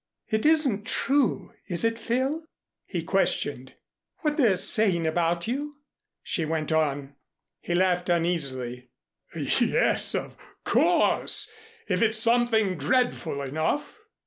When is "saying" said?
4.57-5.05